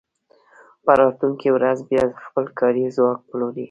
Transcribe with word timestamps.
په 0.83 0.91
راتلونکې 0.99 1.49
ورځ 1.55 1.77
بیا 1.89 2.03
خپل 2.25 2.45
کاري 2.59 2.85
ځواک 2.95 3.19
پلوري 3.29 3.59